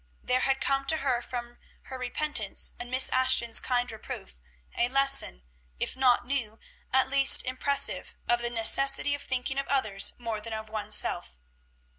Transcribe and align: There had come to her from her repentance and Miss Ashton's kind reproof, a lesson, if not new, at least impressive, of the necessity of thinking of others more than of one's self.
There 0.23 0.39
had 0.39 0.59
come 0.59 0.85
to 0.85 0.97
her 0.97 1.21
from 1.21 1.59
her 1.83 1.97
repentance 1.99 2.71
and 2.79 2.89
Miss 2.89 3.07
Ashton's 3.11 3.59
kind 3.59 3.91
reproof, 3.91 4.39
a 4.75 4.89
lesson, 4.89 5.43
if 5.77 5.95
not 5.95 6.25
new, 6.25 6.57
at 6.91 7.07
least 7.07 7.43
impressive, 7.45 8.15
of 8.27 8.41
the 8.41 8.49
necessity 8.49 9.13
of 9.13 9.21
thinking 9.21 9.59
of 9.59 9.67
others 9.67 10.13
more 10.17 10.41
than 10.41 10.53
of 10.53 10.69
one's 10.69 10.95
self. 10.95 11.37